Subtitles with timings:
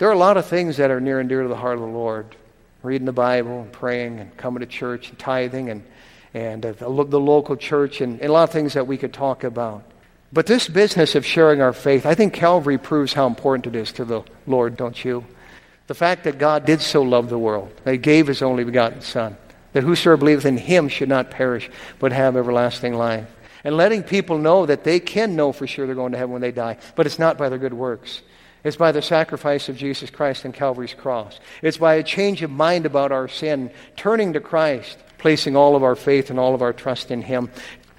[0.00, 1.80] There are a lot of things that are near and dear to the heart of
[1.82, 2.34] the Lord
[2.82, 5.82] reading the Bible and praying and coming to church and tithing and,
[6.32, 9.12] and uh, the, the local church and, and a lot of things that we could
[9.12, 9.82] talk about.
[10.32, 13.92] But this business of sharing our faith, I think Calvary proves how important it is
[13.92, 15.26] to the Lord, don't you?
[15.86, 19.02] The fact that God did so love the world, that He gave His only begotten
[19.02, 19.36] Son,
[19.74, 23.28] that whosoever believeth in Him should not perish, but have everlasting life.
[23.64, 26.40] And letting people know that they can know for sure they're going to heaven when
[26.40, 28.22] they die, but it's not by their good works.
[28.62, 31.40] It's by the sacrifice of Jesus Christ on Calvary's cross.
[31.62, 35.82] It's by a change of mind about our sin, turning to Christ, placing all of
[35.82, 37.50] our faith and all of our trust in Him.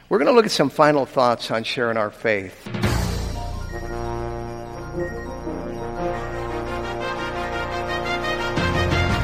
[0.09, 2.63] We're going to look at some final thoughts on sharing our faith.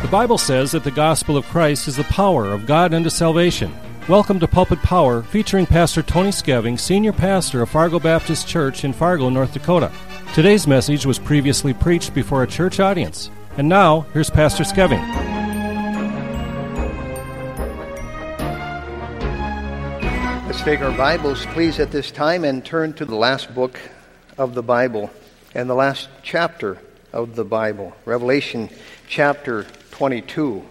[0.01, 3.75] The Bible says that the gospel of Christ is the power of God unto salvation.
[4.09, 8.93] Welcome to Pulpit Power, featuring Pastor Tony Skeving, Senior Pastor of Fargo Baptist Church in
[8.93, 9.91] Fargo, North Dakota.
[10.33, 13.31] Today's message was previously preached before a church audience.
[13.57, 15.01] And now, here's Pastor Skeving.
[20.45, 23.79] Let's take our Bibles, please, at this time and turn to the last book
[24.37, 25.09] of the Bible
[25.55, 26.77] and the last chapter
[27.11, 28.69] of the Bible, Revelation
[29.07, 30.63] chapter 22.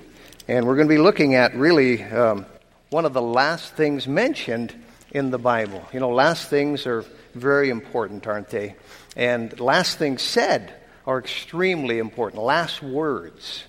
[0.47, 2.47] And we're going to be looking at really um,
[2.91, 4.73] one of the last things mentioned
[5.11, 5.85] in the Bible.
[5.93, 7.05] You know, last things are
[7.37, 8.75] very important, aren't they?
[9.17, 10.75] And last things said
[11.07, 12.43] are extremely important.
[12.43, 13.65] Last words.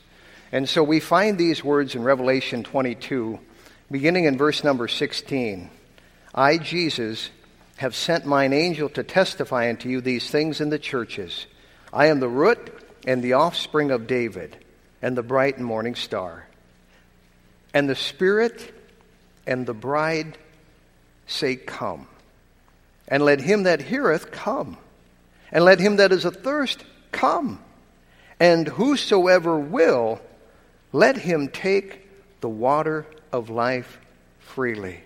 [0.52, 3.40] And so we find these words in Revelation 22,
[3.92, 5.70] beginning in verse number 16.
[6.34, 7.30] I, Jesus,
[7.78, 11.46] have sent mine angel to testify unto you these things in the churches.
[11.94, 12.74] I am the root
[13.06, 14.58] and the offspring of David
[15.02, 16.48] and the bright and morning star.
[17.74, 18.74] And the Spirit
[19.46, 20.38] and the bride
[21.28, 22.08] say, Come.
[23.08, 24.78] And let him that heareth come.
[25.52, 27.60] And let him that is athirst come.
[28.40, 30.22] And whosoever will,
[30.92, 32.08] let him take
[32.42, 34.00] the water of life
[34.40, 35.02] freely.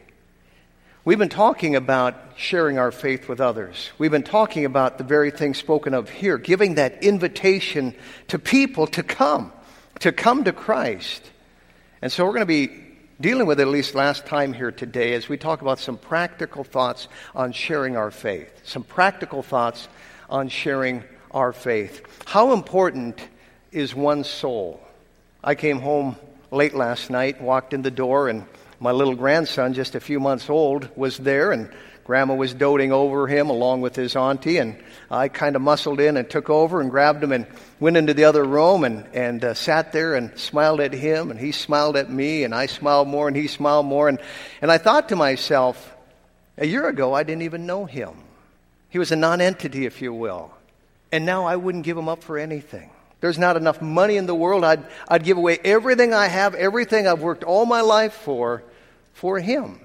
[1.03, 3.89] We've been talking about sharing our faith with others.
[3.97, 7.95] We've been talking about the very thing spoken of here, giving that invitation
[8.27, 9.51] to people to come
[10.01, 11.23] to come to Christ.
[12.01, 12.71] And so we're going to be
[13.21, 16.63] dealing with it at least last time here today as we talk about some practical
[16.63, 18.51] thoughts on sharing our faith.
[18.63, 19.87] Some practical thoughts
[20.29, 22.01] on sharing our faith.
[22.25, 23.21] How important
[23.71, 24.81] is one soul?
[25.43, 26.15] I came home
[26.49, 28.45] late last night, walked in the door, and
[28.79, 31.71] my little grandson, just a few months old, was there, and
[32.03, 34.75] Grandma was doting over him along with his auntie, and
[35.09, 37.45] I kind of muscled in and took over and grabbed him and
[37.79, 41.39] went into the other room and, and uh, sat there and smiled at him, and
[41.39, 44.09] he smiled at me, and I smiled more, and he smiled more.
[44.09, 44.19] And,
[44.61, 45.95] and I thought to myself,
[46.57, 48.11] a year ago, I didn't even know him.
[48.89, 50.51] He was a nonentity, if you will.
[51.11, 52.89] And now I wouldn't give him up for anything.
[53.21, 54.63] There's not enough money in the world.
[54.63, 58.63] I'd, I'd give away everything I have, everything I've worked all my life for,
[59.13, 59.79] for him.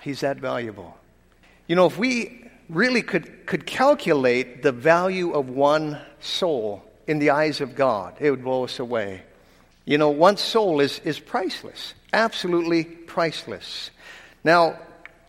[0.00, 0.96] He's that valuable.
[1.66, 7.30] You know, if we really could, could calculate the value of one soul in the
[7.30, 9.22] eyes of God, it would blow us away.
[9.84, 13.90] You know, one soul is, is priceless, absolutely priceless.
[14.44, 14.78] Now,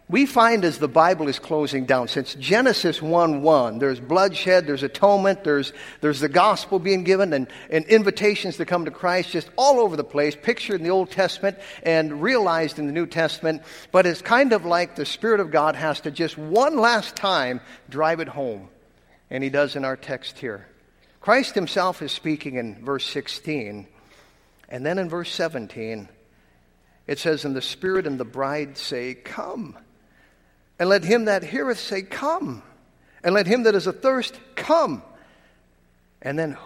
[0.09, 4.83] we find as the Bible is closing down, since Genesis 1 1, there's bloodshed, there's
[4.83, 5.71] atonement, there's,
[6.01, 9.95] there's the gospel being given, and, and invitations to come to Christ just all over
[9.95, 13.63] the place, pictured in the Old Testament and realized in the New Testament.
[13.93, 17.61] But it's kind of like the Spirit of God has to just one last time
[17.89, 18.67] drive it home.
[19.29, 20.67] And He does in our text here.
[21.21, 23.87] Christ Himself is speaking in verse 16.
[24.67, 26.09] And then in verse 17,
[27.07, 29.77] it says, And the Spirit and the bride say, Come.
[30.83, 32.61] And let him that heareth say, Come.
[33.23, 35.01] And let him that is athirst come.
[36.21, 36.57] And then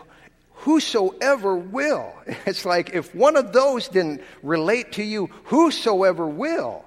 [0.54, 2.16] whosoever will.
[2.48, 6.84] It's like if one of those didn't relate to you, whosoever will,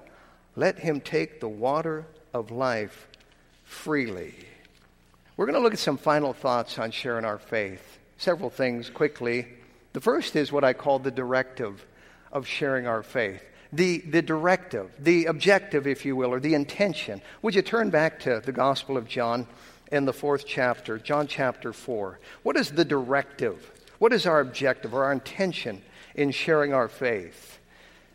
[0.57, 3.07] let him take the water of life
[3.63, 4.35] freely.
[5.37, 7.97] We're going to look at some final thoughts on sharing our faith.
[8.17, 9.47] Several things quickly.
[9.93, 11.85] The first is what I call the directive
[12.29, 13.41] of sharing our faith
[13.73, 17.21] the, the directive, the objective, if you will, or the intention.
[17.41, 19.47] Would you turn back to the Gospel of John
[19.91, 22.19] in the fourth chapter, John chapter 4?
[22.43, 23.71] What is the directive?
[23.99, 25.81] What is our objective or our intention
[26.15, 27.59] in sharing our faith?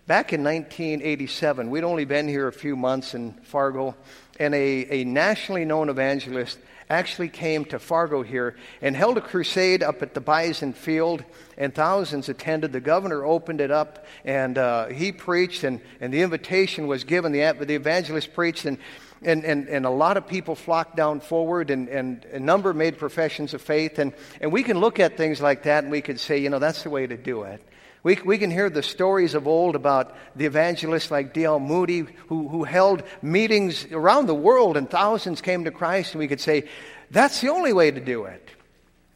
[0.07, 3.97] Back in 1987, we'd only been here a few months in Fargo,
[4.39, 9.83] and a, a nationally known evangelist actually came to Fargo here and held a crusade
[9.83, 11.25] up at the Bison Field,
[11.59, 12.73] and thousands attended.
[12.73, 17.33] The governor opened it up, and uh, he preached, and, and the invitation was given.
[17.33, 18.79] The, the evangelist preached, and,
[19.23, 22.99] and, and, and a lot of people flocked down forward, and, and a number made
[22.99, 23.99] professions of faith.
[23.99, 26.59] And, and we can look at things like that and we could say, you know,
[26.59, 27.61] that's the way to do it.
[28.07, 31.59] We, we can hear the stories of old about the evangelists like D.L.
[31.59, 36.29] Moody who, who held meetings around the world and thousands came to Christ, and we
[36.29, 36.69] could say,
[37.11, 38.49] that's the only way to do it.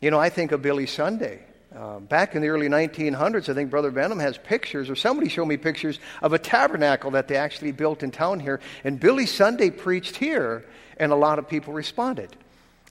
[0.01, 1.39] You know, I think of Billy Sunday.
[1.73, 5.47] Uh, back in the early 1900s, I think Brother Benham has pictures, or somebody showed
[5.47, 8.59] me pictures of a tabernacle that they actually built in town here.
[8.83, 10.65] And Billy Sunday preached here,
[10.97, 12.35] and a lot of people responded.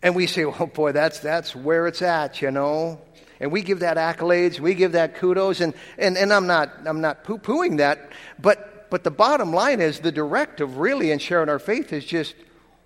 [0.01, 3.01] And we say, oh boy, that's, that's where it's at, you know.
[3.39, 7.01] And we give that accolades, we give that kudos, and, and, and I'm not, I'm
[7.01, 11.47] not poo pooing that, but, but the bottom line is the directive really in sharing
[11.47, 12.35] our faith is just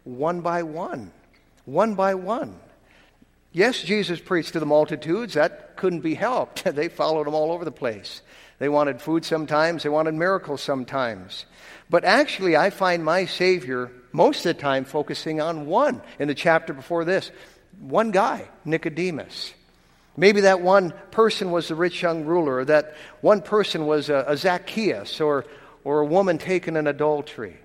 [0.03, 1.11] one by one.
[1.65, 2.59] One by one.
[3.51, 5.35] Yes, Jesus preached to the multitudes.
[5.35, 6.63] That couldn't be helped.
[6.75, 8.21] they followed him all over the place.
[8.59, 11.45] They wanted food sometimes, they wanted miracles sometimes.
[11.89, 16.35] But actually, I find my Savior most of the time focusing on one in the
[16.35, 17.31] chapter before this
[17.79, 19.53] one guy, Nicodemus.
[20.15, 24.25] Maybe that one person was the rich young ruler, or that one person was a,
[24.27, 25.45] a Zacchaeus, or,
[25.83, 27.57] or a woman taken in adultery.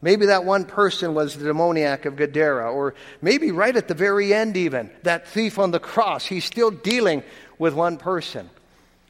[0.00, 4.32] Maybe that one person was the demoniac of Gadara, or maybe right at the very
[4.32, 6.26] end, even, that thief on the cross.
[6.26, 7.24] He's still dealing
[7.58, 8.48] with one person.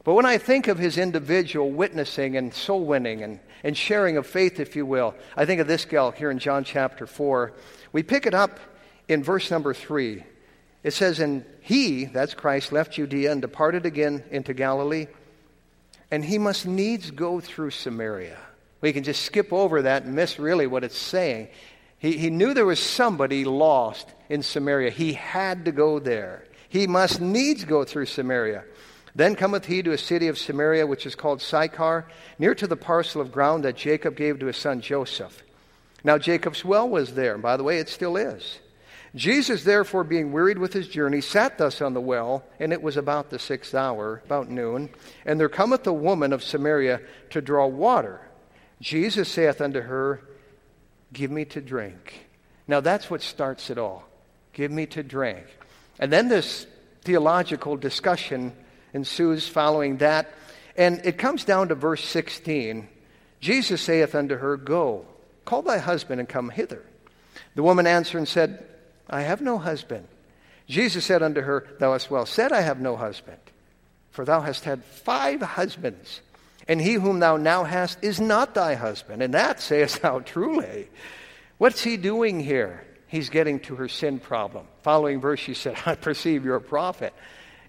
[0.04, 4.26] But when I think of his individual witnessing and soul winning and, and sharing of
[4.26, 7.52] faith, if you will, I think of this gal here in John chapter 4.
[7.92, 8.58] We pick it up
[9.08, 10.24] in verse number 3.
[10.82, 15.06] It says, And he, that's Christ, left Judea and departed again into Galilee,
[16.10, 18.38] and he must needs go through Samaria.
[18.80, 21.48] We can just skip over that and miss really what it's saying.
[21.98, 24.88] He, he knew there was somebody lost in Samaria.
[24.88, 26.44] He had to go there.
[26.70, 28.64] He must needs go through Samaria.
[29.14, 32.06] Then cometh he to a city of Samaria, which is called Sychar,
[32.38, 35.42] near to the parcel of ground that Jacob gave to his son Joseph.
[36.02, 38.58] Now Jacob's well was there, by the way, it still is.
[39.14, 42.96] Jesus, therefore, being wearied with his journey, sat thus on the well, and it was
[42.96, 44.90] about the sixth hour, about noon.
[45.24, 47.00] And there cometh a woman of Samaria
[47.30, 48.20] to draw water.
[48.80, 50.22] Jesus saith unto her,
[51.12, 52.26] Give me to drink.
[52.66, 54.04] Now that's what starts it all.
[54.52, 55.46] Give me to drink.
[55.98, 56.66] And then this
[57.02, 58.52] theological discussion
[58.92, 60.30] ensues following that.
[60.76, 62.88] And it comes down to verse 16.
[63.40, 65.06] Jesus saith unto her, Go,
[65.44, 66.84] call thy husband and come hither.
[67.54, 68.64] The woman answered and said,
[69.08, 70.06] I have no husband.
[70.66, 73.38] Jesus said unto her, Thou hast well said, I have no husband.
[74.10, 76.20] For thou hast had five husbands
[76.68, 79.22] and he whom thou now hast is not thy husband.
[79.22, 80.88] And that sayest thou truly.
[81.56, 82.84] What's he doing here?
[83.06, 84.66] He's getting to her sin problem.
[84.82, 87.14] Following verse, she said, I perceive you're a prophet.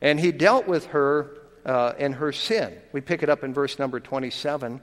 [0.01, 1.31] And he dealt with her
[1.65, 2.77] uh, and her sin.
[2.91, 4.81] We pick it up in verse number 27.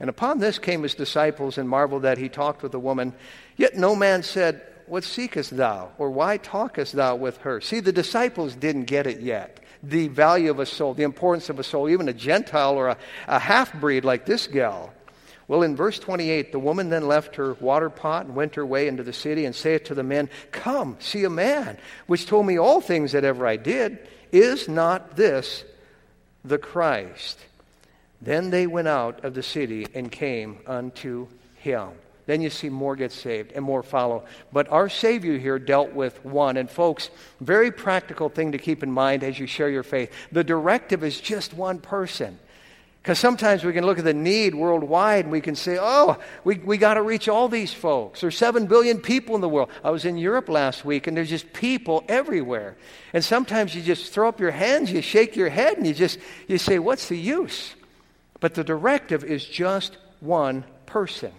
[0.00, 3.14] And upon this came his disciples and marveled that he talked with the woman.
[3.56, 5.90] Yet no man said, What seekest thou?
[5.98, 7.60] Or why talkest thou with her?
[7.60, 11.58] See, the disciples didn't get it yet the value of a soul, the importance of
[11.58, 12.96] a soul, even a Gentile or a,
[13.28, 14.92] a half breed like this gal.
[15.46, 18.88] Well, in verse 28, the woman then left her water pot and went her way
[18.88, 21.76] into the city and saith to the men, Come, see a man,
[22.06, 23.98] which told me all things that ever I did.
[24.32, 25.64] Is not this
[26.44, 27.38] the Christ?
[28.22, 31.90] Then they went out of the city and came unto him.
[32.26, 34.24] Then you see more get saved and more follow.
[34.52, 36.56] But our Savior here dealt with one.
[36.56, 37.10] And folks,
[37.40, 40.10] very practical thing to keep in mind as you share your faith.
[40.32, 42.38] The directive is just one person.
[43.04, 46.56] Because sometimes we can look at the need worldwide and we can say, oh, we,
[46.56, 48.22] we got to reach all these folks.
[48.22, 49.68] There's 7 billion people in the world.
[49.84, 52.78] I was in Europe last week and there's just people everywhere.
[53.12, 56.18] And sometimes you just throw up your hands, you shake your head, and you just
[56.48, 57.74] you say, what's the use?
[58.40, 61.32] But the directive is just one person.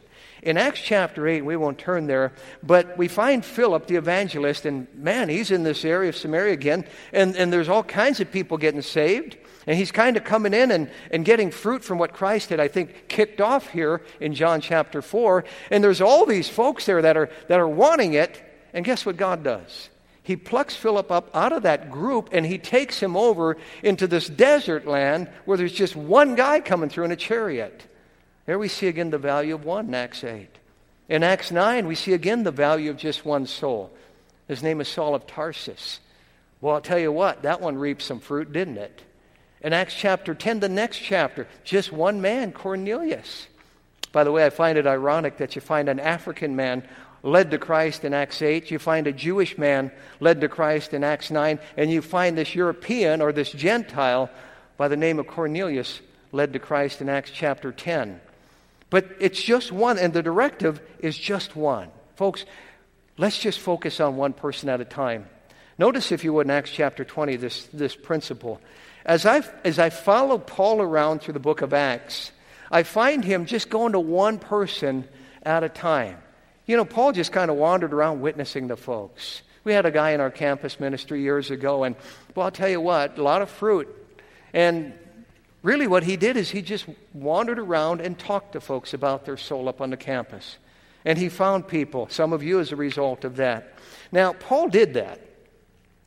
[0.45, 4.87] In Acts chapter 8, we won't turn there, but we find Philip the evangelist, and
[4.93, 8.59] man, he's in this area of Samaria again, and, and there's all kinds of people
[8.59, 9.37] getting saved.
[9.65, 12.67] And he's kind of coming in and, and getting fruit from what Christ had, I
[12.67, 15.43] think, kicked off here in John chapter 4.
[15.71, 18.43] And there's all these folks there that are, that are wanting it.
[18.73, 19.89] And guess what God does?
[20.21, 24.27] He plucks Philip up out of that group and he takes him over into this
[24.27, 27.87] desert land where there's just one guy coming through in a chariot.
[28.45, 30.47] There we see again the value of one in Acts 8.
[31.09, 33.91] In Acts 9, we see again the value of just one soul.
[34.47, 35.99] His name is Saul of Tarsus.
[36.61, 39.03] Well, I'll tell you what, that one reaped some fruit, didn't it?
[39.61, 43.47] In Acts chapter 10, the next chapter, just one man, Cornelius.
[44.11, 46.87] By the way, I find it ironic that you find an African man
[47.23, 51.03] led to Christ in Acts 8, you find a Jewish man led to Christ in
[51.03, 54.29] Acts 9, and you find this European or this Gentile
[54.77, 58.21] by the name of Cornelius led to Christ in Acts chapter 10.
[58.89, 61.89] But it's just one, and the directive is just one.
[62.15, 62.45] Folks,
[63.17, 65.27] let's just focus on one person at a time.
[65.77, 68.61] Notice, if you would, in Acts chapter 20, this, this principle.
[69.05, 72.31] As I, as I follow Paul around through the book of Acts,
[72.71, 75.07] I find him just going to one person
[75.43, 76.17] at a time.
[76.65, 79.41] You know, Paul just kind of wandered around witnessing to folks.
[79.63, 81.95] We had a guy in our campus ministry years ago, and
[82.33, 83.87] well, I'll tell you what, a lot of fruit.
[84.53, 84.93] And
[85.65, 89.37] really, what he did is he just wandered around and talked to folks about their
[89.37, 90.57] soul up on the campus.
[91.03, 93.73] And he found people, some of you as a result of that.
[94.11, 95.21] Now, Paul did that.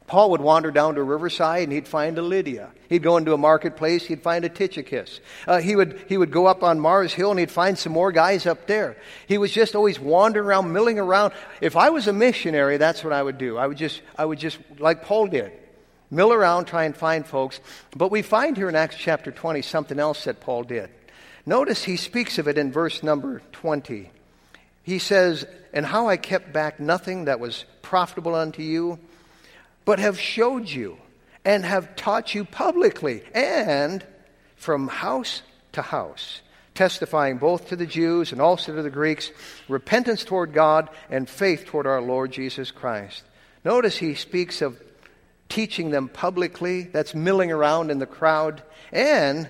[0.06, 2.70] Paul would wander down to Riverside and he'd find a Lydia.
[2.88, 5.20] He'd go into a marketplace, he'd find a Tychicus.
[5.46, 8.10] Uh, he, would, he would go up on Mars Hill and he'd find some more
[8.10, 8.96] guys up there.
[9.26, 11.34] He was just always wandering around, milling around.
[11.60, 13.58] If I was a missionary, that's what I would do.
[13.58, 15.52] I would just, I would just like Paul did,
[16.10, 17.60] mill around, try and find folks.
[17.96, 20.90] But we find here in Acts chapter 20 something else that Paul did.
[21.46, 24.10] Notice he speaks of it in verse number 20.
[24.82, 28.98] He says, And how I kept back nothing that was profitable unto you
[29.84, 30.98] but have showed you
[31.44, 34.04] and have taught you publicly and
[34.56, 35.40] from house
[35.72, 36.42] to house,
[36.74, 39.30] testifying both to the Jews and also to the Greeks
[39.68, 43.22] repentance toward God and faith toward our Lord Jesus Christ.
[43.64, 44.78] Notice he speaks of
[45.48, 48.62] teaching them publicly, that's milling around in the crowd,
[48.92, 49.48] and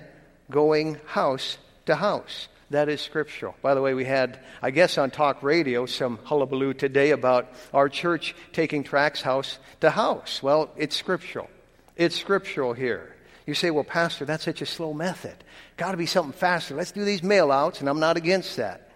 [0.49, 2.47] going house to house.
[2.71, 3.55] That is scriptural.
[3.61, 7.89] By the way, we had, I guess, on talk radio some hullabaloo today about our
[7.89, 10.43] church taking tracts house to house.
[10.43, 11.49] Well, it's scriptural.
[11.95, 13.15] It's scriptural here.
[13.47, 15.35] You say, well, Pastor, that's such a slow method.
[15.77, 16.75] Got to be something faster.
[16.75, 18.91] Let's do these mail outs, and I'm not against that.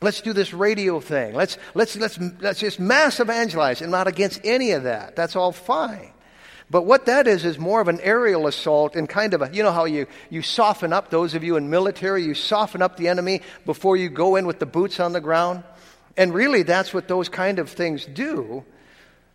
[0.00, 1.34] Let's do this radio thing.
[1.34, 3.82] Let's, let's, let's, let's just mass evangelize.
[3.82, 5.16] I'm not against any of that.
[5.16, 6.12] That's all fine.
[6.70, 9.62] But what that is, is more of an aerial assault and kind of a, you
[9.62, 13.08] know how you, you soften up, those of you in military, you soften up the
[13.08, 15.64] enemy before you go in with the boots on the ground.
[16.16, 18.64] And really, that's what those kind of things do.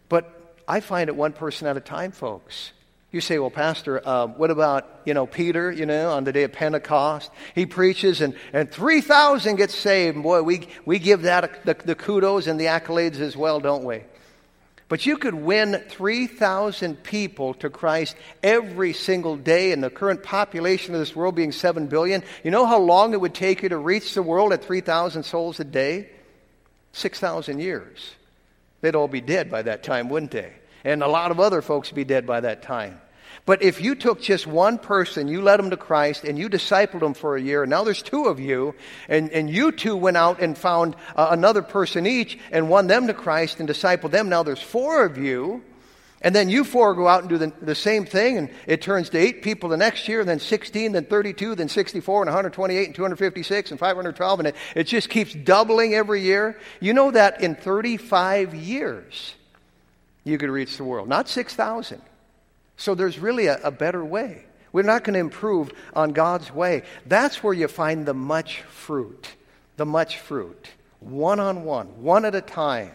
[0.09, 2.71] But I find it one person at a time, folks.
[3.11, 6.43] You say, well, Pastor, uh, what about, you know, Peter, you know, on the day
[6.43, 7.31] of Pentecost?
[7.53, 10.21] He preaches and, and 3,000 get saved.
[10.21, 14.01] boy, we, we give that the, the kudos and the accolades as well, don't we?
[14.93, 20.93] But you could win 3,000 people to Christ every single day, and the current population
[20.93, 22.21] of this world being 7 billion.
[22.43, 25.59] You know how long it would take you to reach the world at 3,000 souls
[25.59, 26.11] a day?
[26.91, 28.11] 6,000 years.
[28.81, 30.53] They'd all be dead by that time, wouldn't they?
[30.83, 33.01] And a lot of other folks be dead by that time.
[33.45, 37.01] But if you took just one person, you led them to Christ, and you discipled
[37.01, 38.73] them for a year, and now there's two of you,
[39.09, 43.07] and, and you two went out and found uh, another person each and won them
[43.07, 45.61] to Christ and discipled them, now there's four of you,
[46.23, 49.09] and then you four go out and do the, the same thing, and it turns
[49.09, 52.95] to eight people the next year, then 16, then 32, then 64, and 128, and
[52.95, 56.57] 256, and 512, and it, it just keeps doubling every year.
[56.79, 59.35] You know that in 35 years,
[60.23, 61.09] you could reach the world.
[61.09, 62.01] Not 6,000.
[62.77, 64.45] So there's really a, a better way.
[64.71, 66.83] We're not going to improve on God's way.
[67.05, 69.27] That's where you find the much fruit.
[69.77, 70.67] The much fruit.
[70.99, 72.91] One on one, one at a time.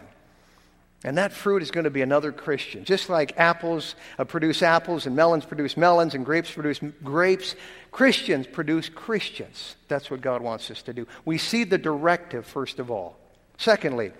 [1.05, 2.83] And that fruit is going to be another Christian.
[2.83, 7.55] Just like apples uh, produce apples, and melons produce melons, and grapes produce grapes,
[7.91, 9.77] Christians produce Christians.
[9.87, 11.07] That's what God wants us to do.
[11.23, 13.17] We see the directive, first of all.
[13.57, 14.11] Secondly,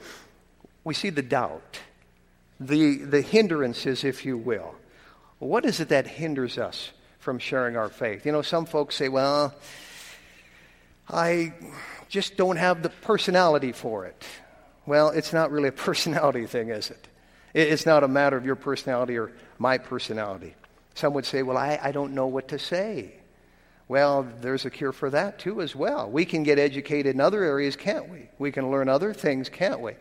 [0.86, 1.80] we see the doubt,
[2.62, 4.76] the, the hindrances, if you will.
[5.40, 8.26] What is it that hinders us from sharing our faith?
[8.26, 9.54] You know, some folks say, well,
[11.10, 11.54] I
[12.10, 14.26] just don't have the personality for it.
[14.86, 17.08] Well, it's not really a personality thing, is it?
[17.54, 20.56] It's not a matter of your personality or my personality.
[20.94, 23.14] Some would say, well, I, I don't know what to say.
[23.88, 26.10] Well, there's a cure for that too, as well.
[26.12, 28.30] We can get educated in other areas, can't we?
[28.38, 29.94] We can learn other things, can't we?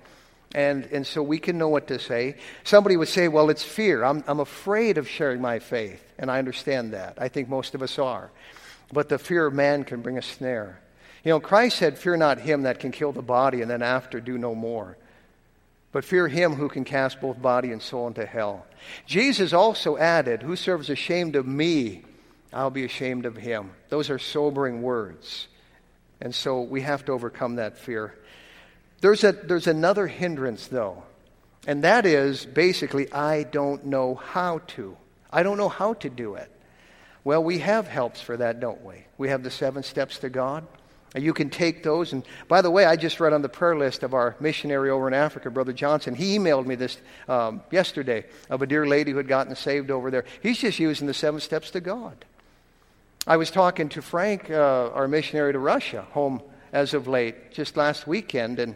[0.55, 2.37] And, and so we can know what to say.
[2.65, 4.03] Somebody would say, well, it's fear.
[4.03, 6.03] I'm, I'm afraid of sharing my faith.
[6.19, 7.19] And I understand that.
[7.19, 8.31] I think most of us are.
[8.93, 10.81] But the fear of man can bring a snare.
[11.25, 14.21] You know, Christ said, Fear not him that can kill the body and then after
[14.21, 14.97] do no more.
[15.93, 18.67] But fear him who can cast both body and soul into hell.
[19.07, 22.05] Jesus also added, Whosoever ashamed of me,
[22.53, 23.71] I'll be ashamed of him.
[23.89, 25.49] Those are sobering words.
[26.21, 28.15] And so we have to overcome that fear.
[29.01, 31.05] There's, a, there's another hindrance, though,
[31.67, 34.97] and that is basically, I don't know how to.
[35.31, 36.51] I don't know how to do it.
[37.23, 39.05] Well, we have helps for that, don't we?
[39.19, 40.67] We have the seven steps to God.
[41.15, 42.13] You can take those.
[42.13, 45.09] And by the way, I just read on the prayer list of our missionary over
[45.09, 46.15] in Africa, Brother Johnson.
[46.15, 50.11] He emailed me this um, yesterday of a dear lady who had gotten saved over
[50.11, 50.25] there.
[50.43, 52.25] He's just using the seven steps to God.
[53.27, 57.77] I was talking to Frank, uh, our missionary to Russia, home as of late, just
[57.77, 58.75] last weekend, and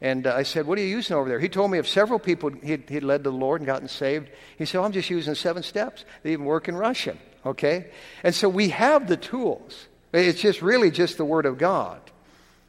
[0.00, 1.40] And uh, I said, What are you using over there?
[1.40, 4.30] He told me of several people he'd, he'd led to the Lord and gotten saved.
[4.56, 6.04] He said, oh, I'm just using seven steps.
[6.22, 7.90] They even work in Russian, okay?
[8.22, 9.88] And so we have the tools.
[10.12, 12.00] It's just really just the Word of God.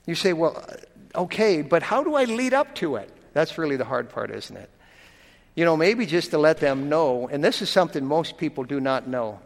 [0.06, 3.12] You say, Well, uh, okay, but how do I lead up to it?
[3.34, 4.70] That's really the hard part, isn't it?
[5.56, 8.80] You know, maybe just to let them know, and this is something most people do
[8.80, 9.40] not know,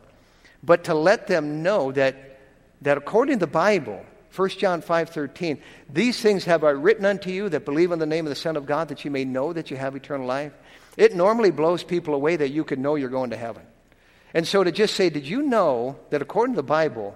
[0.63, 2.39] but to let them know that,
[2.81, 5.59] that according to the Bible, 1 John 5:13
[5.89, 8.55] These things have I written unto you that believe in the name of the Son
[8.55, 10.53] of God that you may know that you have eternal life.
[10.97, 13.63] It normally blows people away that you can know you're going to heaven.
[14.33, 17.15] And so to just say, Did you know that according to the Bible,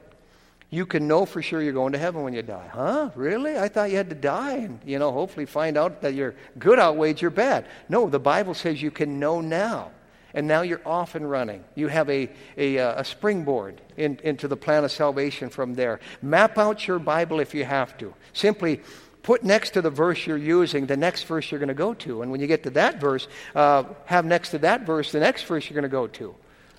[0.69, 2.69] you can know for sure you're going to heaven when you die?
[2.71, 3.09] Huh?
[3.15, 3.57] Really?
[3.57, 6.77] I thought you had to die and, you know, hopefully find out that your good
[6.77, 7.65] outweighs your bad.
[7.89, 9.91] No, the Bible says you can know now
[10.38, 11.63] and now you're off and running.
[11.74, 16.00] You have a, a, uh, a springboard in, into the plan of salvation from there.
[16.22, 18.13] Map out your Bible if you have to.
[18.34, 18.82] Simply
[19.24, 22.22] put next to the verse you're using the next verse you're going to go to.
[22.22, 25.41] And when you get to that verse, uh, have next to that verse the next
[25.46, 26.36] verse you're going to go to.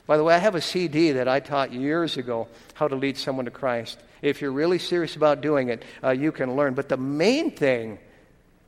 [0.07, 3.17] By the way, I have a CD that I taught years ago how to lead
[3.17, 3.99] someone to Christ.
[4.23, 6.75] If you're really serious about doing it, uh, you can learn.
[6.75, 7.99] But the main thing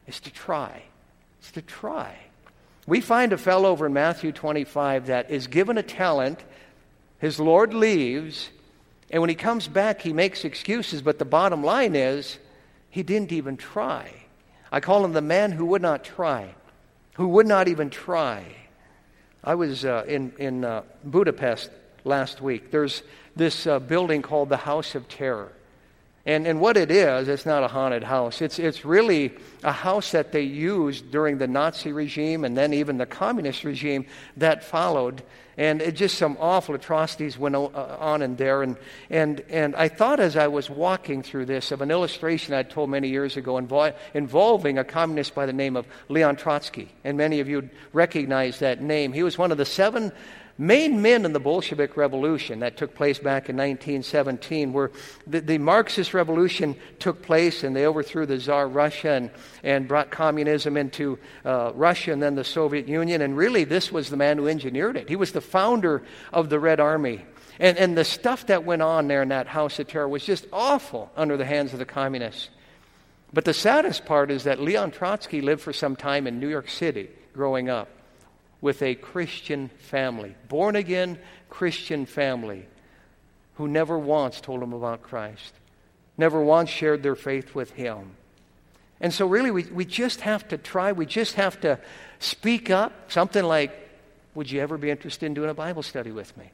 [0.08, 0.82] is to try.
[1.38, 2.16] It's to try.
[2.90, 6.42] We find a fellow over in Matthew 25 that is given a talent.
[7.20, 8.50] His Lord leaves,
[9.12, 12.36] and when he comes back, he makes excuses, but the bottom line is
[12.90, 14.10] he didn't even try.
[14.72, 16.52] I call him the man who would not try,
[17.14, 18.44] who would not even try.
[19.44, 21.70] I was uh, in, in uh, Budapest
[22.02, 22.72] last week.
[22.72, 23.04] There's
[23.36, 25.52] this uh, building called the House of Terror.
[26.30, 28.40] And, and what it is, it's not a haunted house.
[28.40, 29.32] It's, it's really
[29.64, 34.06] a house that they used during the Nazi regime and then even the communist regime
[34.36, 35.24] that followed.
[35.58, 37.66] And it just some awful atrocities went uh,
[37.98, 38.62] on in there.
[38.62, 38.76] And,
[39.10, 42.90] and, and I thought as I was walking through this of an illustration I told
[42.90, 46.90] many years ago invo- involving a communist by the name of Leon Trotsky.
[47.02, 49.12] And many of you recognize that name.
[49.12, 50.12] He was one of the seven
[50.60, 54.90] main men in the Bolshevik Revolution that took place back in 1917, where
[55.26, 59.30] the, the, Marxist revolution took place and they overthrew the Tsar Russia and,
[59.62, 63.22] and brought communism into uh, Russia and then the Soviet Union.
[63.22, 65.08] And really, this was the man who engineered it.
[65.08, 67.24] He was the founder of the Red Army.
[67.58, 70.46] And, and the stuff that went on there in that house of terror was just
[70.52, 72.50] awful under the hands of the communists.
[73.32, 76.68] But the saddest part is that Leon Trotsky lived for some time in New York
[76.68, 77.88] City growing up
[78.60, 81.18] with a Christian family, born again
[81.48, 82.66] Christian family,
[83.54, 85.52] who never once told him about Christ,
[86.16, 88.12] never once shared their faith with him.
[89.00, 91.78] And so, really, we, we just have to try, we just have to
[92.18, 93.10] speak up.
[93.10, 93.72] Something like,
[94.34, 96.50] Would you ever be interested in doing a Bible study with me?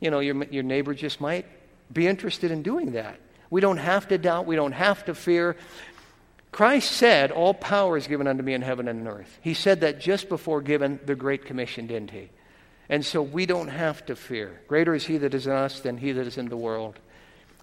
[0.00, 1.46] You know, your, your neighbor just might
[1.92, 3.18] be interested in doing that.
[3.50, 5.56] We don't have to doubt, we don't have to fear.
[6.52, 9.38] Christ said, All power is given unto me in heaven and on earth.
[9.40, 12.28] He said that just before giving the Great Commission, didn't he?
[12.90, 14.60] And so we don't have to fear.
[14.68, 16.98] Greater is he that is in us than he that is in the world.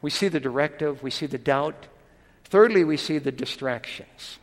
[0.02, 1.86] We see the directive, we see the doubt.
[2.46, 4.40] Thirdly, we see the distractions.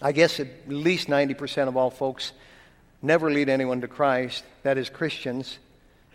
[0.00, 2.32] I guess at least 90% of all folks
[3.02, 5.58] never lead anyone to Christ, that is, Christians,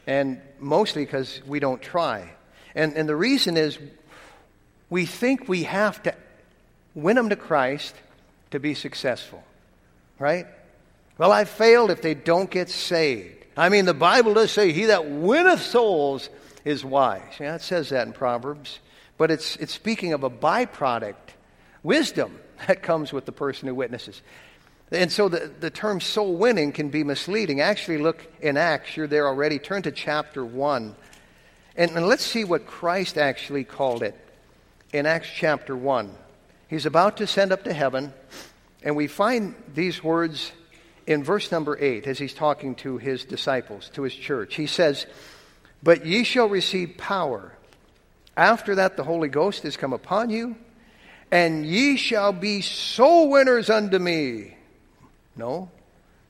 [0.08, 2.32] and mostly because we don't try.
[2.73, 3.78] And, and the reason is
[4.89, 6.15] we think we have to
[6.95, 7.95] win them to Christ
[8.51, 9.43] to be successful.
[10.19, 10.47] Right?
[11.17, 13.45] Well, I failed if they don't get saved.
[13.56, 16.29] I mean, the Bible does say, He that winneth souls
[16.65, 17.21] is wise.
[17.39, 18.79] Yeah, it says that in Proverbs.
[19.17, 21.15] But it's, it's speaking of a byproduct,
[21.84, 24.21] wisdom that comes with the person who witnesses.
[24.91, 27.62] And so the, the term soul winning can be misleading.
[27.62, 29.58] Actually, look in Acts, you're there already.
[29.58, 30.95] Turn to chapter 1.
[31.75, 34.15] And, and let's see what Christ actually called it
[34.91, 36.15] in Acts chapter 1.
[36.74, 38.16] He's about to send up to heaven,
[38.82, 40.52] and we find these words
[41.06, 44.56] in verse number 8 as he's talking to his disciples, to his church.
[44.56, 45.06] He says,
[45.84, 47.54] But ye shall receive power.
[48.36, 50.56] After that, the Holy Ghost is come upon you,
[51.30, 54.58] and ye shall be soul winners unto me.
[55.36, 55.70] No,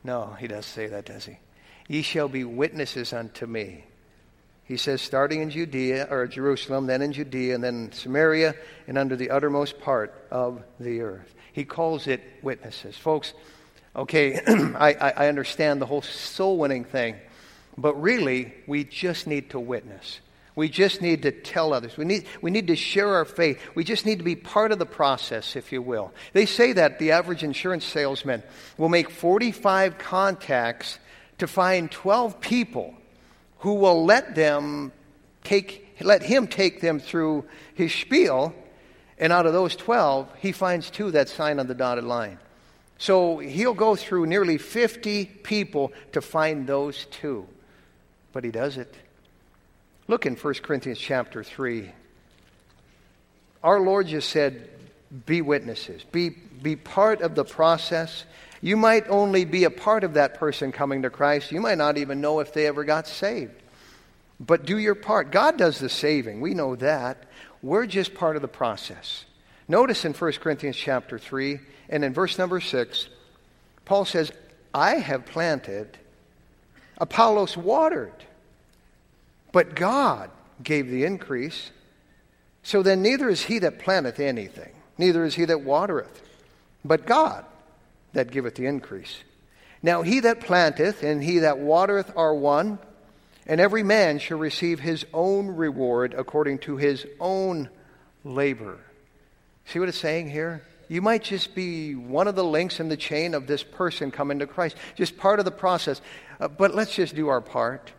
[0.03, 1.37] no, he doesn't say that, does he?
[1.87, 3.85] Ye shall be witnesses unto me.
[4.65, 8.55] He says, starting in Judea, or Jerusalem, then in Judea, and then Samaria,
[8.87, 11.33] and under the uttermost part of the earth.
[11.51, 12.97] He calls it witnesses.
[12.97, 13.33] Folks,
[13.95, 17.17] okay, I, I understand the whole soul winning thing,
[17.77, 20.19] but really, we just need to witness.
[20.55, 21.97] We just need to tell others.
[21.97, 23.59] We need, we need to share our faith.
[23.75, 26.13] We just need to be part of the process, if you will.
[26.33, 28.43] They say that the average insurance salesman
[28.77, 30.99] will make 45 contacts
[31.39, 32.95] to find 12 people
[33.63, 34.91] who will let them
[35.45, 38.53] take, let him take them through his spiel
[39.17, 42.39] And out of those 12, he finds two that sign on the dotted line.
[42.97, 47.47] So he'll go through nearly 50 people to find those two.
[48.33, 48.93] But he does it.
[50.09, 51.89] Look in 1 Corinthians chapter 3.
[53.63, 54.69] Our Lord just said,
[55.25, 58.25] be witnesses, be, be part of the process.
[58.63, 61.51] You might only be a part of that person coming to Christ.
[61.51, 63.61] You might not even know if they ever got saved.
[64.39, 65.31] But do your part.
[65.31, 66.39] God does the saving.
[66.39, 67.25] We know that.
[67.61, 69.25] We're just part of the process.
[69.67, 73.09] Notice in 1 Corinthians chapter 3 and in verse number 6,
[73.83, 74.31] Paul says,
[74.73, 75.97] I have planted,
[76.99, 78.23] Apollos watered,
[79.51, 80.31] but God
[80.63, 81.71] gave the increase.
[82.63, 86.21] So then neither is he that planteth anything, neither is he that watereth,
[86.85, 87.43] but God
[88.13, 89.23] that giveth the increase.
[89.81, 92.79] Now he that planteth and he that watereth are one,
[93.45, 97.69] and every man shall receive his own reward according to his own
[98.23, 98.79] labor.
[99.65, 100.63] See what it's saying here?
[100.87, 104.39] You might just be one of the links in the chain of this person coming
[104.39, 106.01] to Christ, just part of the process.
[106.39, 107.91] Uh, but let's just do our part.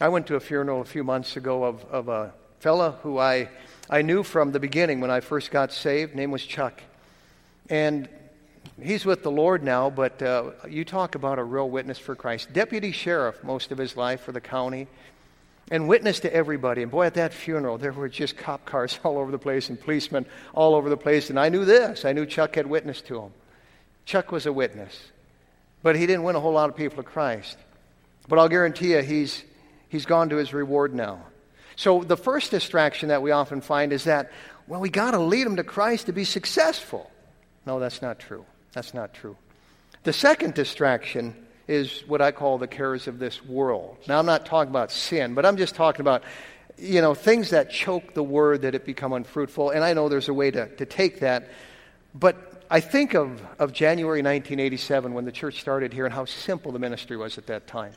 [0.00, 3.48] I went to a funeral a few months ago of, of a fella who I,
[3.88, 6.14] I knew from the beginning when I first got saved.
[6.14, 6.82] Name was Chuck.
[7.70, 8.08] And
[8.80, 12.52] he's with the Lord now, but uh, you talk about a real witness for Christ.
[12.52, 14.86] Deputy sheriff most of his life for the county
[15.70, 16.82] and witness to everybody.
[16.82, 19.80] And boy, at that funeral, there were just cop cars all over the place and
[19.80, 21.30] policemen all over the place.
[21.30, 22.04] And I knew this.
[22.04, 23.32] I knew Chuck had witnessed to him.
[24.04, 24.96] Chuck was a witness.
[25.82, 27.56] But he didn't win a whole lot of people to Christ.
[28.28, 29.44] But I'll guarantee you, he's,
[29.88, 31.24] he's gone to his reward now.
[31.76, 34.32] So the first distraction that we often find is that,
[34.66, 37.10] well, we got to lead them to Christ to be successful.
[37.66, 38.44] No, that's not true.
[38.76, 39.38] That's not true.
[40.02, 41.34] The second distraction
[41.66, 43.96] is what I call the cares of this world.
[44.06, 46.22] Now, I'm not talking about sin, but I'm just talking about,
[46.76, 49.70] you know, things that choke the word that it become unfruitful.
[49.70, 51.48] And I know there's a way to, to take that.
[52.14, 56.70] But I think of, of January 1987 when the church started here and how simple
[56.70, 57.92] the ministry was at that time.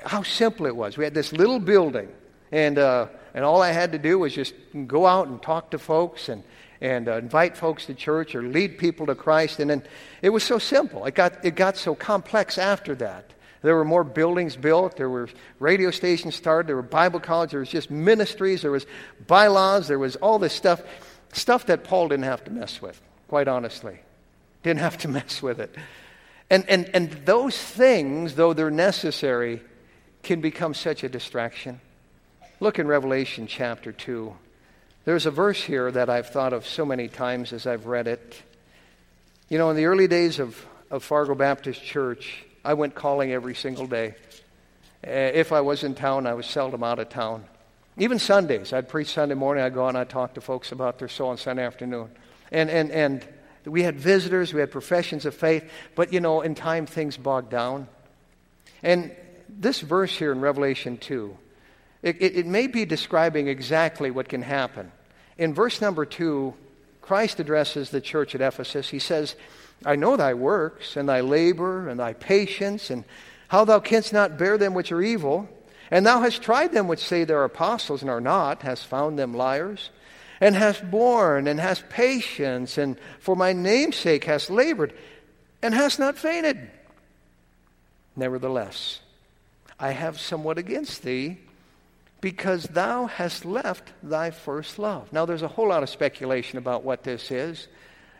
[0.00, 0.96] How simple it was.
[0.96, 2.08] We had this little building,
[2.50, 4.52] and, uh, and all I had to do was just
[4.88, 6.42] go out and talk to folks and,
[6.80, 9.60] and uh, invite folks to church or lead people to Christ.
[9.60, 9.82] And then
[10.22, 11.04] it was so simple.
[11.04, 13.32] It got, it got so complex after that.
[13.62, 14.96] There were more buildings built.
[14.96, 16.68] There were radio stations started.
[16.68, 17.50] There were Bible colleges.
[17.50, 18.62] There was just ministries.
[18.62, 18.86] There was
[19.26, 19.88] bylaws.
[19.88, 20.80] There was all this stuff.
[21.32, 23.98] Stuff that Paul didn't have to mess with, quite honestly.
[24.62, 25.74] Didn't have to mess with it.
[26.48, 29.62] And, and, and those things, though they're necessary,
[30.22, 31.80] can become such a distraction.
[32.58, 34.34] Look in Revelation chapter 2.
[35.06, 38.42] There's a verse here that I've thought of so many times as I've read it.
[39.48, 43.54] You know, in the early days of, of Fargo Baptist Church, I went calling every
[43.54, 44.14] single day.
[45.02, 47.44] Uh, if I was in town, I was seldom out of town.
[47.96, 51.08] Even Sundays, I'd preach Sunday morning, I'd go and I'd talk to folks about their
[51.08, 52.10] soul on Sunday afternoon.
[52.52, 53.26] And, and, and
[53.64, 57.50] we had visitors, we had professions of faith, but you know, in time things bogged
[57.50, 57.88] down.
[58.82, 59.12] And
[59.48, 61.34] this verse here in Revelation 2,
[62.02, 64.90] it, it, it may be describing exactly what can happen.
[65.38, 66.54] In verse number two,
[67.00, 68.88] Christ addresses the church at Ephesus.
[68.88, 69.36] He says,
[69.84, 73.04] I know thy works, and thy labor, and thy patience, and
[73.48, 75.48] how thou canst not bear them which are evil.
[75.90, 79.18] And thou hast tried them which say they are apostles and are not, hast found
[79.18, 79.90] them liars,
[80.40, 84.94] and hast borne, and hast patience, and for my name's sake hast labored,
[85.62, 86.70] and hast not fainted.
[88.14, 89.00] Nevertheless,
[89.78, 91.38] I have somewhat against thee,
[92.20, 95.12] because thou hast left thy first love.
[95.12, 97.68] Now, there's a whole lot of speculation about what this is,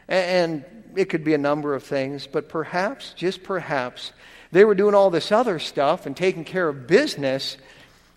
[0.09, 0.65] and
[0.97, 4.13] it could be a number of things, but perhaps, just perhaps,
[4.53, 7.57] they were doing all this other stuff and taking care of business,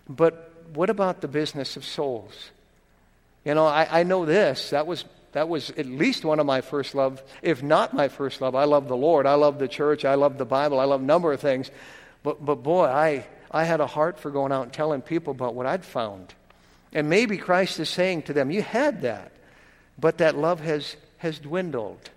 [0.08, 2.50] but what about the business of souls?
[3.44, 4.70] You know, I, I know this.
[4.70, 8.40] That was that was at least one of my first love, if not my first
[8.40, 8.54] love.
[8.54, 9.26] I love the Lord.
[9.26, 10.04] I love the church.
[10.04, 10.78] I love the Bible.
[10.78, 11.72] I love a number of things.
[12.22, 15.54] But, but boy, I, I had a heart for going out and telling people about
[15.54, 16.34] what I'd found.
[16.92, 19.30] And maybe Christ is saying to them, You had that,
[19.96, 22.10] but that love has, has dwindled.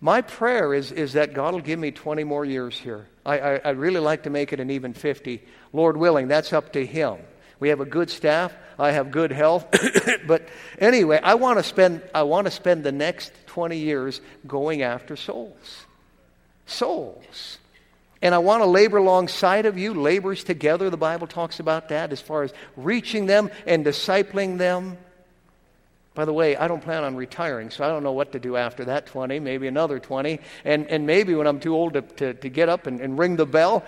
[0.00, 3.06] My prayer is, is that God will give me 20 more years here.
[3.26, 5.42] I, I, would really like to make it an even 50.
[5.72, 7.16] Lord willing, that's up to Him.
[7.58, 8.54] We have a good staff.
[8.78, 9.66] I have good health.
[10.26, 14.82] but anyway, I want to spend I want to spend the next 20 years going
[14.82, 15.86] after souls.
[16.66, 17.58] Souls.
[18.24, 20.88] And I want to labor alongside of you, labors together.
[20.88, 24.96] The Bible talks about that as far as reaching them and discipling them.
[26.14, 28.56] By the way, I don't plan on retiring, so I don't know what to do
[28.56, 30.40] after that 20, maybe another 20.
[30.64, 33.36] And, and maybe when I'm too old to, to, to get up and, and ring
[33.36, 33.84] the bell,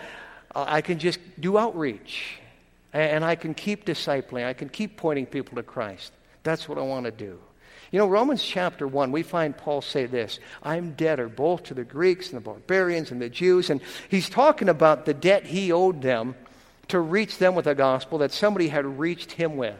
[0.54, 2.38] uh, I can just do outreach.
[2.92, 4.44] And, and I can keep discipling.
[4.44, 6.12] I can keep pointing people to Christ.
[6.42, 7.38] That's what I want to do.
[7.92, 11.84] You know, Romans chapter 1, we find Paul say this I'm debtor both to the
[11.84, 13.70] Greeks and the barbarians and the Jews.
[13.70, 16.34] And he's talking about the debt he owed them
[16.88, 19.78] to reach them with a gospel that somebody had reached him with.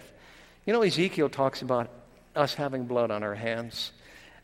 [0.65, 1.89] You know, Ezekiel talks about
[2.35, 3.93] us having blood on our hands.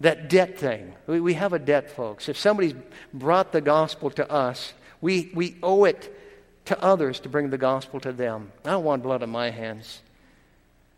[0.00, 0.94] That debt thing.
[1.06, 2.28] We, we have a debt, folks.
[2.28, 2.74] If somebody's
[3.12, 6.16] brought the gospel to us, we, we owe it
[6.64, 8.52] to others to bring the gospel to them.
[8.64, 10.00] I don't want blood on my hands.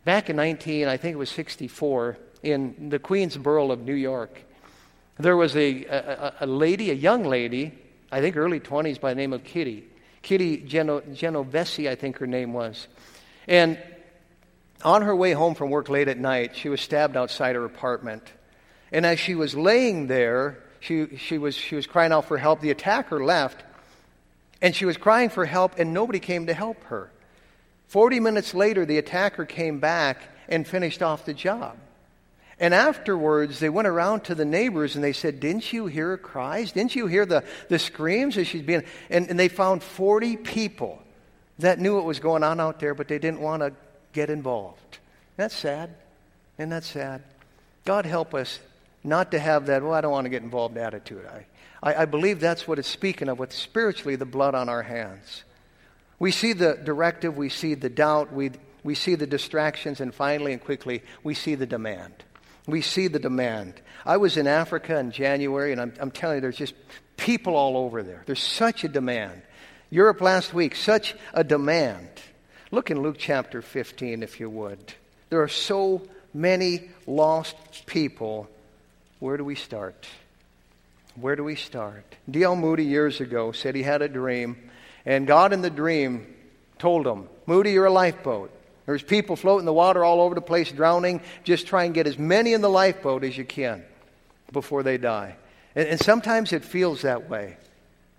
[0.05, 4.38] Back in 19, I think it was 64, in the Queens Borough of New York,
[5.18, 7.72] there was a, a, a lady, a young lady,
[8.11, 9.85] I think early 20s by the name of Kitty.
[10.22, 12.88] Kitty Geno, Genovese, I think her name was.
[13.46, 13.78] And
[14.83, 18.33] on her way home from work late at night, she was stabbed outside her apartment.
[18.92, 22.61] And as she was laying there, she, she, was, she was crying out for help.
[22.61, 23.62] The attacker left,
[24.61, 27.11] and she was crying for help, and nobody came to help her.
[27.88, 31.76] Forty minutes later, the attacker came back and finished off the job.
[32.60, 36.16] And afterwards, they went around to the neighbors and they said, Didn't you hear her
[36.16, 36.72] cries?
[36.72, 38.84] Didn't you hear the, the screams as she's being.
[39.10, 41.02] And, and they found 40 people
[41.58, 43.72] that knew what was going on out there, but they didn't want to
[44.12, 44.98] get involved.
[45.36, 45.94] That's sad.
[46.58, 47.22] And that's sad?
[47.84, 48.60] God help us
[49.02, 51.26] not to have that, well, I don't want to get involved attitude.
[51.26, 51.46] I,
[51.82, 55.44] I, I believe that's what it's speaking of with spiritually the blood on our hands.
[56.18, 60.52] We see the directive, we see the doubt, we, we see the distractions, and finally
[60.52, 62.14] and quickly, we see the demand.
[62.66, 63.74] We see the demand.
[64.07, 66.74] I was in Africa in January, and I'm, I'm telling you, there's just
[67.16, 68.22] people all over there.
[68.27, 69.42] There's such a demand.
[69.90, 72.09] Europe last week, such a demand.
[72.70, 74.94] Look in Luke chapter 15, if you would.
[75.31, 78.48] There are so many lost people.
[79.20, 80.07] Where do we start?
[81.16, 82.05] Where do we start?
[82.31, 82.57] D.L.
[82.57, 84.70] Moody years ago said he had a dream,
[85.07, 86.27] and God in the dream
[86.79, 88.50] told him, Moody, you're a lifeboat.
[88.87, 91.23] There's people floating in the water all over the place, drowning.
[91.42, 93.83] Just try and get as many in the lifeboat as you can
[94.53, 95.37] before they die.
[95.75, 97.57] And, and sometimes it feels that way.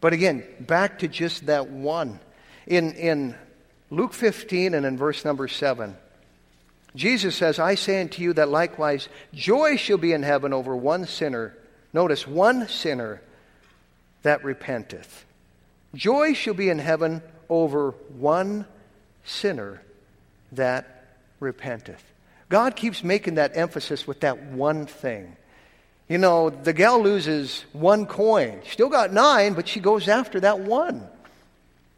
[0.02, 2.20] But again, back to just that one.
[2.66, 3.36] In, in
[3.92, 5.96] Luke 15 and in verse number 7,
[6.96, 11.06] Jesus says, I say unto you that likewise joy shall be in heaven over one
[11.06, 11.56] sinner.
[11.94, 13.22] Notice, one sinner
[14.24, 15.26] that repenteth.
[15.94, 18.66] Joy shall be in heaven over one
[19.24, 19.82] sinner
[20.56, 21.06] that
[21.40, 22.04] repenteth.
[22.50, 25.36] God keeps making that emphasis with that one thing.
[26.08, 28.62] You know, the gal loses one coin.
[28.70, 31.08] Still got nine, but she goes after that one.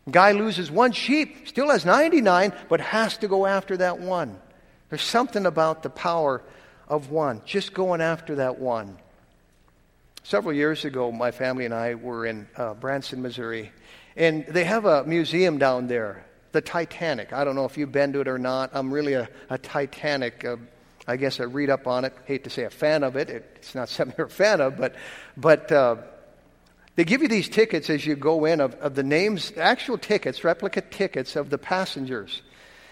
[0.10, 4.40] Guy loses one sheep, still has 99, but has to go after that one.
[4.90, 6.42] There's something about the power
[6.88, 8.98] of one, just going after that one.
[10.24, 13.72] Several years ago, my family and I were in uh, Branson, Missouri,
[14.16, 16.26] and they have a museum down there
[16.58, 17.34] the Titanic.
[17.34, 18.72] I don't know if you've been to it or not.
[18.74, 20.56] I'm really a, a Titanic, uh,
[21.06, 22.14] I guess I read up on it.
[22.26, 23.30] Hate to say a fan of it.
[23.30, 24.96] it it's not something you're a fan of, but,
[25.38, 25.98] but uh,
[26.96, 30.44] they give you these tickets as you go in of, of the names, actual tickets,
[30.44, 32.42] replica tickets of the passengers.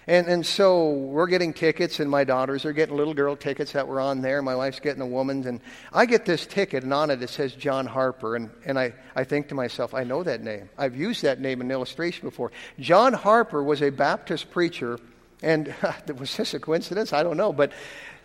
[0.08, 3.88] And, and so we're getting tickets, and my daughters are getting little girl tickets that
[3.88, 4.42] were on there.
[4.44, 5.48] My wife's getting a woman's.
[5.48, 8.36] And I get this ticket, and on it it says John Harper.
[8.36, 10.70] And, and I, I think to myself, I know that name.
[10.78, 12.52] I've used that name in illustration before.
[12.80, 15.00] John Harper was a Baptist preacher,
[15.42, 15.74] and
[16.20, 17.12] was this a coincidence?
[17.12, 17.52] I don't know.
[17.52, 17.72] But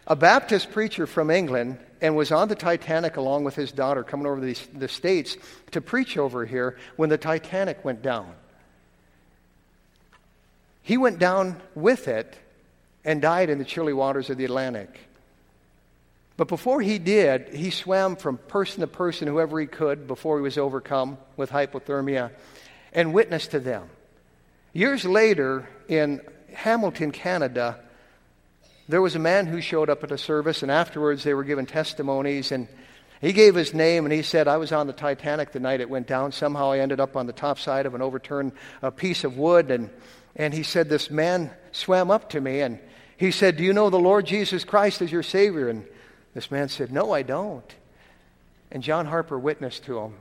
[0.07, 4.27] a Baptist preacher from England and was on the Titanic along with his daughter coming
[4.27, 5.37] over the, the States
[5.71, 8.35] to preach over here when the Titanic went down.
[10.90, 12.37] He went down with it
[13.05, 14.98] and died in the chilly waters of the Atlantic.
[16.37, 20.42] But before he did, he swam from person to person, whoever he could, before he
[20.42, 22.33] was overcome with hypothermia,
[22.92, 23.88] and witnessed to them.
[24.72, 26.22] Years later, in
[26.53, 27.79] Hamilton, Canada,
[28.88, 31.66] there was a man who showed up at a service, and afterwards they were given
[31.66, 32.50] testimonies.
[32.50, 32.66] And
[33.20, 35.88] he gave his name, and he said, I was on the Titanic the night it
[35.88, 36.33] went down.
[36.33, 38.50] Somehow I ended up on the top side of an overturned
[38.83, 39.88] uh, piece of wood, and
[40.37, 42.79] and he said, This man swam up to me and
[43.16, 45.69] he said, Do you know the Lord Jesus Christ as your Savior?
[45.69, 45.85] And
[46.35, 47.75] this man said, No, I don't.
[48.71, 50.14] And John Harper witnessed to him.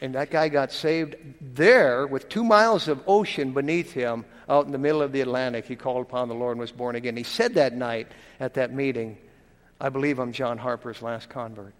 [0.00, 4.72] And that guy got saved there with two miles of ocean beneath him out in
[4.72, 5.66] the middle of the Atlantic.
[5.66, 7.16] He called upon the Lord and was born again.
[7.16, 9.18] He said that night at that meeting,
[9.80, 11.74] I believe I'm John Harper's last convert.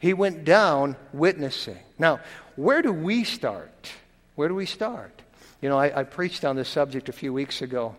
[0.00, 1.78] He went down witnessing.
[1.98, 2.20] Now,
[2.56, 3.92] where do we start?
[4.34, 5.19] Where do we start?
[5.60, 7.94] You know, I, I preached on this subject a few weeks ago,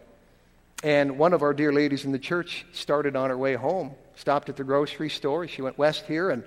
[0.83, 4.49] and one of our dear ladies in the church started on her way home, stopped
[4.49, 5.47] at the grocery store.
[5.47, 6.43] She went west here and,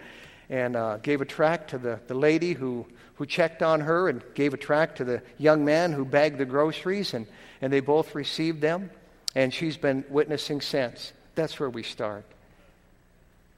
[0.50, 4.22] and uh, gave a tract to the, the lady who, who checked on her and
[4.34, 7.28] gave a tract to the young man who bagged the groceries, and,
[7.62, 8.90] and they both received them.
[9.36, 11.12] And she's been witnessing since.
[11.36, 12.24] That's where we start.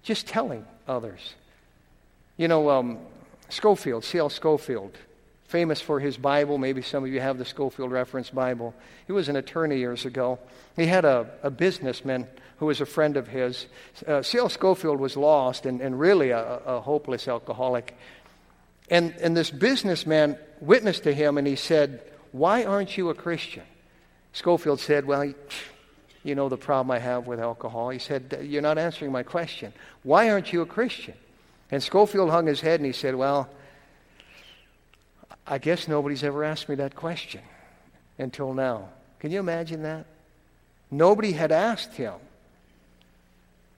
[0.03, 1.35] just telling others.
[2.37, 2.99] You know, um,
[3.49, 4.29] Scofield, C.L.
[4.29, 4.97] Scofield,
[5.49, 6.59] famous for his Bible.
[6.59, 8.75] Maybe some of you have the Scofield Reference Bible.
[9.07, 10.39] He was an attorney years ago.
[10.77, 12.27] He had a, a businessman
[12.59, 13.67] who was a friend of his.
[14.07, 14.49] Uh, C.L.
[14.49, 17.97] Scofield was lost and, and really a, a hopeless alcoholic.
[18.91, 23.65] And, and this businessman witnessed to him and he said, Why aren't you a Christian?
[24.33, 25.33] Scofield said, Well,
[26.23, 27.91] you know the problem I have with alcohol.
[27.91, 29.73] He said, You're not answering my question.
[30.03, 31.15] Why aren't you a Christian?
[31.71, 33.49] And Scofield hung his head and he said, Well,
[35.47, 37.43] I guess nobody's ever asked me that question
[38.19, 38.89] until now.
[39.21, 40.07] Can you imagine that?
[40.91, 42.15] Nobody had asked him.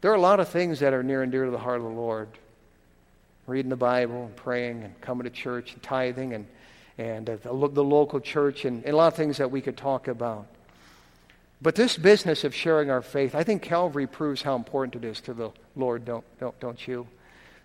[0.00, 1.82] There are a lot of things that are near and dear to the heart of
[1.82, 2.28] the Lord
[3.46, 6.46] reading the Bible and praying and coming to church and tithing and,
[6.98, 10.06] and uh, the, local church and, and a lot of things that we could talk
[10.06, 10.46] about.
[11.60, 15.20] But this business of sharing our faith, I think Calvary proves how important it is
[15.22, 17.08] to the Lord, don't, don't, don't you?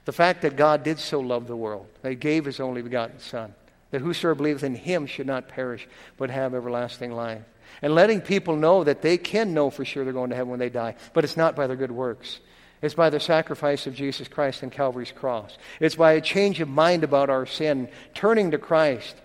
[0.06, 3.20] The fact that God did so love the world, that He gave His only begotten
[3.20, 3.54] Son,
[3.94, 7.44] that whosoever believeth in Him should not perish, but have everlasting life.
[7.80, 10.60] And letting people know that they can know for sure they're going to heaven when
[10.60, 12.40] they die, but it's not by their good works.
[12.82, 15.60] It's by the sacrifice of Jesus Christ and Calvary's cross.
[15.80, 19.16] It's by a change of mind about our sin, turning to Christ,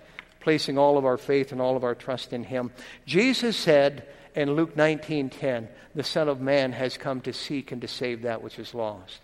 [0.41, 2.71] placing all of our faith and all of our trust in Him.
[3.07, 7.89] Jesus said, in Luke 19:10, the Son of Man has come to seek and to
[7.89, 9.23] save that which is lost.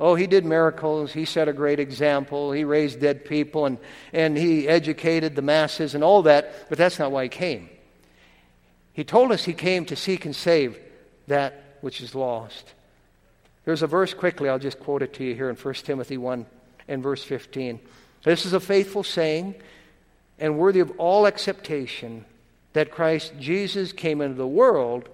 [0.00, 1.12] Oh, he did miracles.
[1.12, 2.52] He set a great example.
[2.52, 3.78] He raised dead people and,
[4.12, 7.68] and he educated the masses and all that, but that's not why he came.
[8.92, 10.78] He told us he came to seek and save
[11.26, 12.74] that which is lost.
[13.64, 16.46] There's a verse quickly, I'll just quote it to you here in 1 Timothy 1
[16.88, 17.80] and verse 15.
[18.24, 19.54] This is a faithful saying
[20.38, 22.24] and worthy of all acceptation
[22.72, 25.08] that Christ Jesus came into the world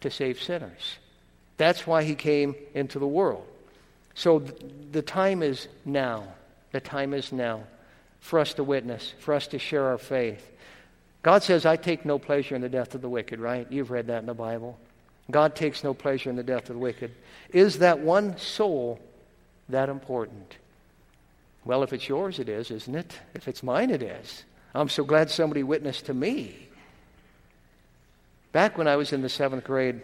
[0.00, 0.98] to save sinners.
[1.58, 3.46] That's why he came into the world.
[4.14, 4.54] So th-
[4.92, 6.24] the time is now.
[6.72, 7.64] The time is now
[8.20, 10.46] for us to witness, for us to share our faith.
[11.22, 13.66] God says, I take no pleasure in the death of the wicked, right?
[13.70, 14.78] You've read that in the Bible.
[15.30, 17.12] God takes no pleasure in the death of the wicked.
[17.50, 18.98] Is that one soul
[19.68, 20.56] that important?
[21.64, 23.18] Well, if it's yours, it is, isn't it?
[23.34, 24.44] If it's mine, it is.
[24.74, 26.68] I'm so glad somebody witnessed to me.
[28.52, 30.00] Back when I was in the seventh grade,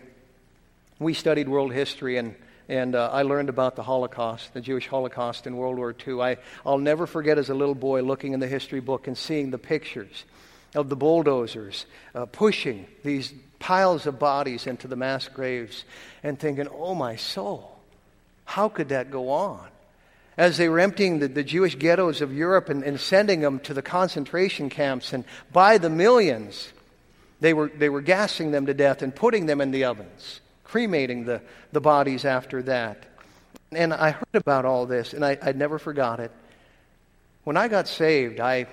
[0.98, 2.34] we studied world history, and,
[2.68, 6.20] and uh, I learned about the Holocaust, the Jewish Holocaust in World War II.
[6.20, 9.50] I, I'll never forget as a little boy looking in the history book and seeing
[9.50, 10.24] the pictures
[10.74, 15.84] of the bulldozers uh, pushing these piles of bodies into the mass graves
[16.22, 17.78] and thinking, oh my soul,
[18.44, 19.68] how could that go on?
[20.36, 23.72] As they were emptying the, the Jewish ghettos of Europe and, and sending them to
[23.72, 26.72] the concentration camps, and by the millions,
[27.40, 31.24] they were, they were gassing them to death and putting them in the ovens, cremating
[31.24, 31.40] the,
[31.72, 33.06] the bodies after that.
[33.72, 36.32] And I heard about all this, and I, I never forgot it.
[37.44, 38.66] When I got saved, I,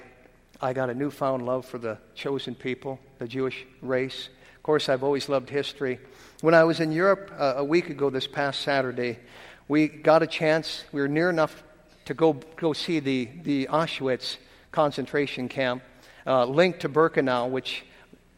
[0.60, 4.30] I got a newfound love for the chosen people, the Jewish race.
[4.56, 6.00] Of course, I've always loved history.
[6.42, 9.20] When I was in Europe uh, a week ago this past Saturday,
[9.68, 11.64] we got a chance, we were near enough
[12.06, 14.38] to go, go see the, the Auschwitz
[14.72, 15.84] concentration camp,
[16.26, 17.84] uh, linked to Birkenau, which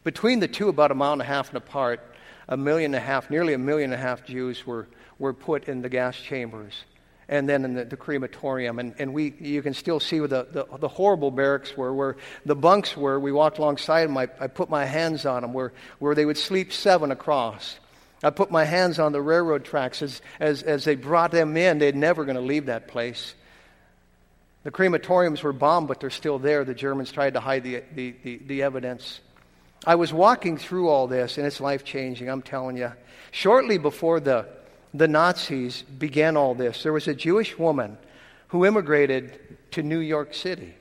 [0.04, 2.00] between the two, about a mile and a half apart,
[2.48, 4.86] a million and a half, nearly a million and a half Jews were,
[5.18, 6.84] were put in the gas chambers
[7.28, 8.78] and then in the, the crematorium.
[8.78, 12.16] And, and we, you can still see where the, the, the, horrible barracks were, where
[12.44, 13.18] the bunks were.
[13.18, 14.16] We walked alongside them.
[14.16, 17.78] I, I put my hands on them, where, where they would sleep seven across.
[18.22, 21.78] I put my hands on the railroad tracks as, as, as they brought them in.
[21.78, 23.34] They're never going to leave that place.
[24.62, 26.64] The crematoriums were bombed, but they're still there.
[26.64, 29.20] The Germans tried to hide the, the, the, the evidence.
[29.86, 32.92] I was walking through all this, and it's life changing, I'm telling you.
[33.30, 34.46] Shortly before the,
[34.92, 37.96] the Nazis began all this, there was a Jewish woman
[38.48, 39.38] who immigrated
[39.70, 40.74] to New York City.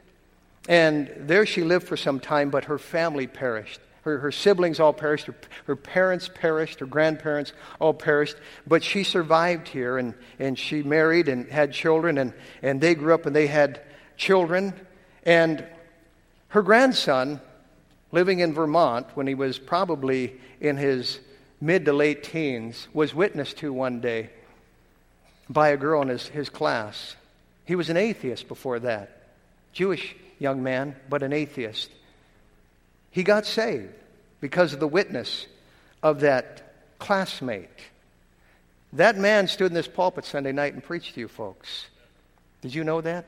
[0.68, 3.80] And there she lived for some time, but her family perished.
[4.02, 5.28] Her, her siblings all perished.
[5.28, 6.80] Her, her parents perished.
[6.80, 8.36] Her grandparents all perished.
[8.66, 13.14] But she survived here, and, and she married and had children, and, and they grew
[13.14, 13.82] up and they had
[14.18, 14.74] children.
[15.24, 15.64] And
[16.50, 17.42] her grandson
[18.16, 21.20] living in Vermont when he was probably in his
[21.60, 24.30] mid to late teens, was witnessed to one day
[25.50, 27.18] by a girl in his, his class.
[27.66, 29.24] He was an atheist before that.
[29.74, 31.92] Jewish young man, but an atheist.
[33.12, 33.94] He got saved
[34.40, 35.46] because of the witness
[36.02, 37.82] of that classmate.
[38.94, 41.88] That man stood in this pulpit Sunday night and preached to you folks.
[42.62, 43.26] Did you know that?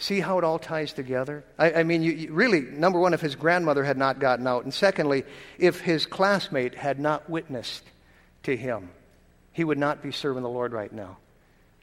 [0.00, 1.44] See how it all ties together?
[1.58, 4.64] I, I mean, you, you, really, number one, if his grandmother had not gotten out,
[4.64, 5.24] and secondly,
[5.58, 7.84] if his classmate had not witnessed
[8.44, 8.88] to him.
[9.52, 11.18] he would not be serving the Lord right now.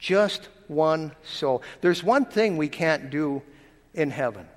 [0.00, 1.62] Just one soul.
[1.80, 3.42] There's one thing we can't do
[3.94, 4.48] in heaven.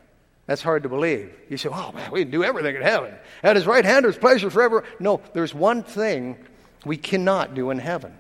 [0.48, 1.32] That's hard to believe.
[1.48, 3.14] You say, oh man, we can do everything in heaven.
[3.44, 4.84] At his right hand there's pleasure forever.
[5.00, 6.38] No, there's one thing
[6.84, 8.18] we cannot do in heaven,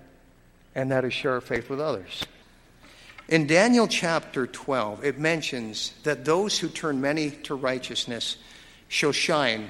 [0.75, 2.23] and that is share our faith with others.
[3.31, 8.35] In Daniel chapter 12, it mentions that those who turn many to righteousness
[8.89, 9.69] shall shine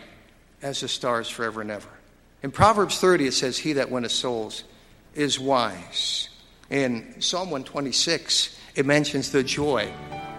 [0.63, 1.87] as the stars forever and ever.
[2.41, 4.63] In Proverbs 30, it says, He that winneth souls
[5.13, 6.29] is wise.
[6.71, 9.93] In Psalm 126, it mentions the joy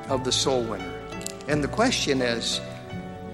[0.08, 0.92] of the soul winner.
[1.46, 2.58] And the question is,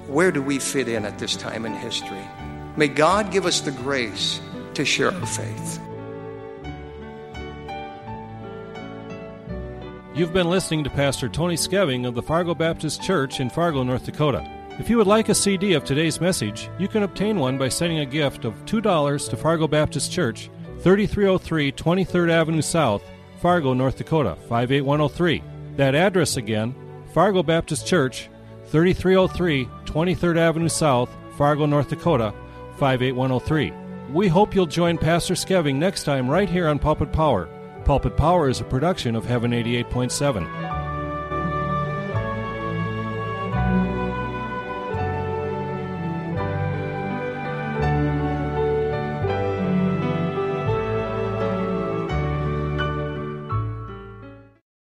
[0.07, 2.28] where do we fit in at this time in history?
[2.76, 4.39] May God give us the grace
[4.74, 5.80] to share our faith.
[10.19, 14.05] You've been listening to Pastor Tony Skeving of the Fargo Baptist Church in Fargo, North
[14.05, 14.45] Dakota.
[14.77, 18.01] If you would like a CD of today's message, you can obtain one by sending
[18.01, 20.51] a gift of $2 to Fargo Baptist Church,
[20.81, 23.05] 3303 23rd Avenue South,
[23.37, 25.41] Fargo, North Dakota, 58103.
[25.77, 26.75] That address again,
[27.14, 28.29] Fargo Baptist Church,
[28.66, 32.35] 3303 23rd Avenue South, Fargo, North Dakota,
[32.79, 33.73] 58103.
[34.12, 37.49] We hope you'll join Pastor Skeving next time right here on Pulpit Power.
[37.89, 40.78] Pulpit Power is a production of Heaven 88.7.